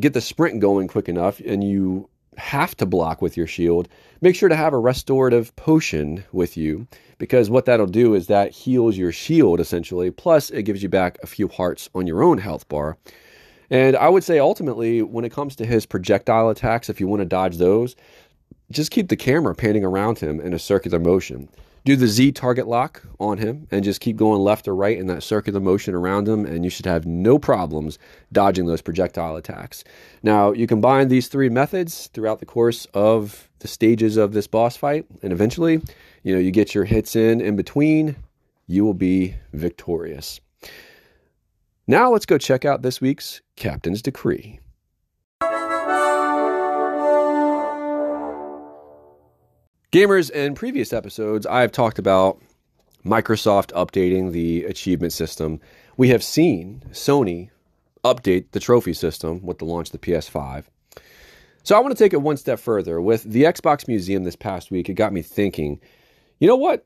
[0.00, 3.88] get the sprint going quick enough and you have to block with your shield,
[4.20, 6.88] make sure to have a restorative potion with you
[7.18, 11.16] because what that'll do is that heals your shield essentially, plus it gives you back
[11.22, 12.98] a few hearts on your own health bar.
[13.70, 17.20] And I would say ultimately, when it comes to his projectile attacks, if you want
[17.20, 17.96] to dodge those,
[18.70, 21.48] just keep the camera panning around him in a circular motion
[21.84, 25.06] do the Z target lock on him and just keep going left or right in
[25.08, 27.98] that circular motion around him, and you should have no problems
[28.32, 29.84] dodging those projectile attacks.
[30.22, 34.76] Now, you combine these three methods throughout the course of the stages of this boss
[34.76, 35.82] fight, and eventually,
[36.22, 38.16] you know, you get your hits in in between,
[38.66, 40.40] you will be victorious.
[41.86, 44.58] Now, let's go check out this week's Captain's Decree.
[49.92, 52.40] Gamers, in previous episodes, I've talked about
[53.04, 55.60] Microsoft updating the achievement system.
[55.98, 57.50] We have seen Sony
[58.02, 60.64] update the trophy system with the launch of the PS5.
[61.64, 62.98] So I want to take it one step further.
[62.98, 65.80] With the Xbox Museum this past week, it got me thinking
[66.38, 66.84] you know what?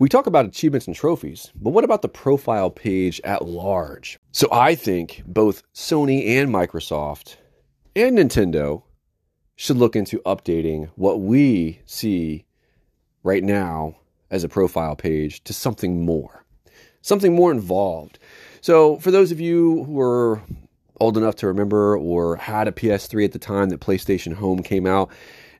[0.00, 4.18] We talk about achievements and trophies, but what about the profile page at large?
[4.32, 7.36] So I think both Sony and Microsoft
[7.94, 8.82] and Nintendo
[9.56, 12.46] should look into updating what we see
[13.24, 13.94] right now
[14.30, 16.46] as a profile page to something more,
[17.02, 18.18] something more involved.
[18.62, 20.42] So, for those of you who are
[20.98, 24.86] old enough to remember or had a PS3 at the time that PlayStation Home came
[24.86, 25.10] out,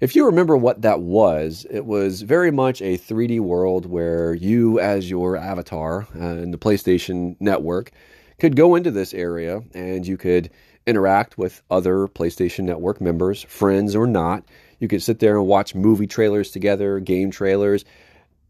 [0.01, 4.81] if you remember what that was, it was very much a 3D world where you,
[4.81, 7.93] as your avatar uh, in the PlayStation network,
[8.39, 10.51] could go into this area and you could
[10.87, 14.45] interact with other PlayStation Network members, friends or not.
[14.79, 17.85] You could sit there and watch movie trailers together, game trailers.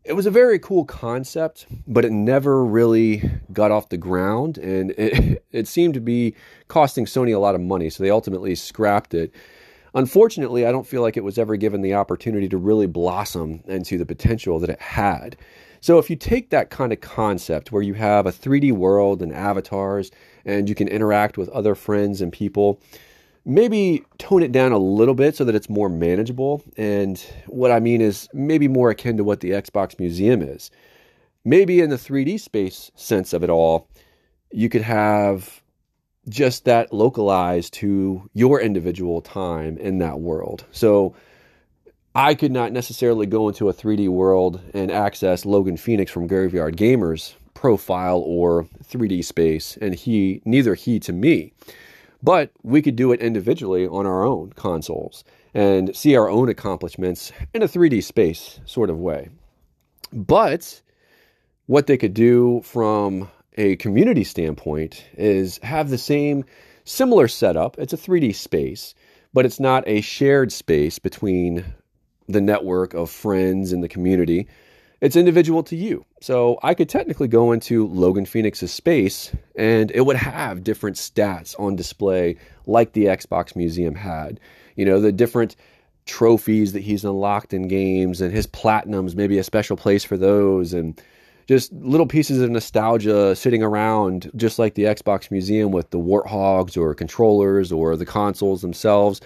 [0.05, 4.93] It was a very cool concept, but it never really got off the ground, and
[4.99, 6.35] it, it seemed to be
[6.69, 9.35] costing Sony a lot of money, so they ultimately scrapped it.
[9.95, 13.99] Unfortunately, I don't feel like it was ever given the opportunity to really blossom into
[13.99, 15.37] the potential that it had.
[15.83, 19.33] So, if you take that kind of concept where you have a 3D world and
[19.33, 20.11] avatars,
[20.45, 22.81] and you can interact with other friends and people.
[23.45, 26.63] Maybe tone it down a little bit so that it's more manageable.
[26.77, 30.71] And what I mean is maybe more akin to what the Xbox Museum is.
[31.45, 33.89] Maybe in the 3D space sense of it all,
[34.53, 35.60] you could have
[36.31, 40.65] just that localized to your individual time in that world.
[40.73, 41.15] So
[42.15, 46.77] I could not necessarily go into a 3D world and access Logan Phoenix from Graveyard
[46.77, 51.53] Gamers profile or 3D space, and he neither he to me.
[52.23, 55.25] But we could do it individually on our own consoles
[55.55, 59.29] and see our own accomplishments in a 3D space sort of way.
[60.13, 60.81] But
[61.67, 66.45] what they could do from a community standpoint is have the same
[66.85, 67.79] similar setup.
[67.79, 68.95] It's a 3D space,
[69.33, 71.65] but it's not a shared space between
[72.29, 74.49] the network of friends in the community
[75.01, 76.05] it's individual to you.
[76.21, 81.59] So I could technically go into Logan Phoenix's space and it would have different stats
[81.59, 82.37] on display
[82.67, 84.41] like the Xbox Museum had.
[84.77, 85.57] You know, the different
[86.05, 90.75] trophies that he's unlocked in games and his platinums, maybe a special place for those
[90.75, 91.01] and
[91.51, 96.77] just little pieces of nostalgia sitting around just like the Xbox Museum with the warthogs
[96.77, 99.21] or controllers or the consoles themselves.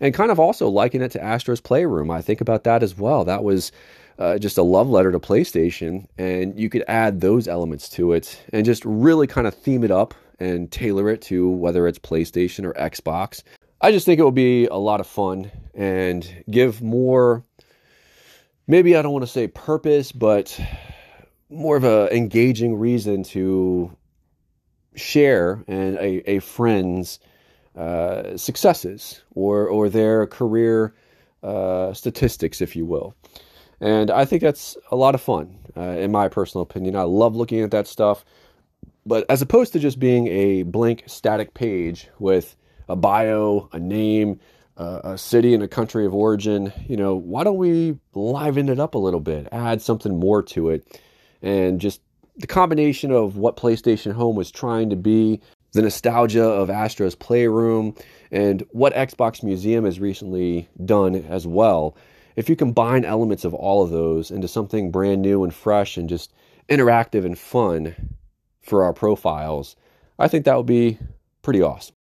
[0.00, 2.10] And kind of also liken it to Astro's Playroom.
[2.10, 3.26] I think about that as well.
[3.26, 3.72] That was
[4.18, 8.42] uh, just a love letter to PlayStation, and you could add those elements to it
[8.54, 12.64] and just really kind of theme it up and tailor it to whether it's PlayStation
[12.64, 13.42] or Xbox.
[13.82, 17.44] I just think it would be a lot of fun and give more,
[18.66, 20.58] maybe I don't want to say purpose, but
[21.48, 23.96] more of a engaging reason to
[24.94, 27.18] share and a, a friend's
[27.76, 30.94] uh, successes or or their career
[31.42, 33.14] uh, statistics, if you will.
[33.80, 36.96] And I think that's a lot of fun, uh, in my personal opinion.
[36.96, 38.24] I love looking at that stuff.
[39.04, 42.56] But as opposed to just being a blank static page with
[42.88, 44.40] a bio, a name,
[44.76, 48.80] uh, a city and a country of origin, you know, why don't we liven it
[48.80, 51.00] up a little bit, add something more to it,
[51.42, 52.00] and just
[52.36, 55.40] the combination of what PlayStation Home was trying to be,
[55.72, 57.94] the nostalgia of Astro's Playroom,
[58.30, 61.96] and what Xbox Museum has recently done as well
[62.36, 66.08] if you combine elements of all of those into something brand new and fresh and
[66.08, 66.32] just
[66.68, 67.96] interactive and fun
[68.60, 69.74] for our profiles,
[70.18, 70.98] I think that would be
[71.40, 71.94] pretty awesome.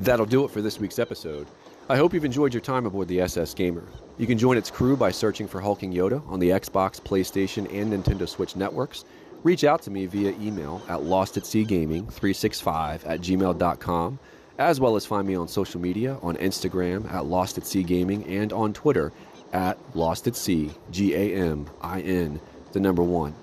[0.00, 1.46] That'll do it for this week's episode.
[1.92, 3.84] I hope you've enjoyed your time aboard the SS Gamer.
[4.16, 7.92] You can join its crew by searching for Hulking Yoda on the Xbox, PlayStation, and
[7.92, 9.04] Nintendo Switch networks
[9.42, 14.18] reach out to me via email at lostatseagaming365 at gmail.com,
[14.56, 18.54] as well as find me on social media on Instagram at Lost at Gaming and
[18.54, 19.12] on Twitter
[19.52, 22.40] at Lost at Sea, G A M I N,
[22.72, 23.34] the number one.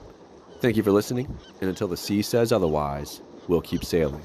[0.60, 4.24] Thank you for listening, and until the sea says otherwise, we'll keep sailing.